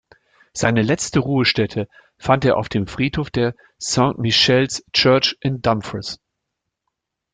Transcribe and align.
Seine 0.51 0.81
letzte 0.81 1.19
Ruhestätte 1.19 1.87
fand 2.17 2.43
er 2.43 2.57
auf 2.57 2.69
dem 2.69 2.87
Friedhof 2.87 3.29
der 3.29 3.53
St 3.79 4.17
Michael’s 4.17 4.83
Church 4.93 5.37
in 5.41 5.61
Dumfries. 5.61 6.17